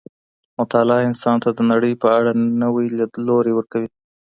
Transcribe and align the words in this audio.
مطالعه 0.59 1.07
انسان 1.09 1.35
ته 1.43 1.49
د 1.53 1.59
نړۍ 1.71 1.93
په 2.01 2.07
اړه 2.17 2.31
نوی 2.63 2.85
ليدلوری 2.97 3.51
ورکوي. 3.55 3.89